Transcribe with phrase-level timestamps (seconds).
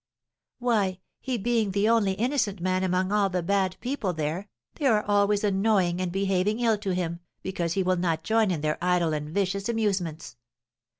[0.57, 5.03] "Why, he being the only innocent man among all the bad people there, they are
[5.07, 9.13] always annoying and behaving ill to him, because he will not join in their idle
[9.13, 10.37] and vicious amusements.